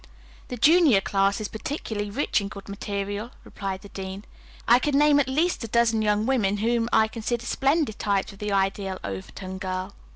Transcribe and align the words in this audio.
"The 0.47 0.57
junior 0.57 0.99
class 0.99 1.39
is 1.39 1.47
particularly 1.47 2.09
rich 2.09 2.41
in 2.41 2.47
good 2.47 2.67
material," 2.67 3.29
replied 3.43 3.81
the 3.83 3.89
dean. 3.89 4.25
"I 4.67 4.79
could 4.79 4.95
name 4.95 5.19
at 5.19 5.27
least 5.27 5.63
a 5.63 5.67
dozen 5.67 6.01
young 6.01 6.25
women 6.25 6.57
whom 6.57 6.89
I 6.91 7.07
consider 7.07 7.45
splendid 7.45 7.99
types 7.99 8.33
of 8.33 8.39
the 8.39 8.51
ideal 8.51 8.97
Overton 9.03 9.59
girl." 9.59 9.93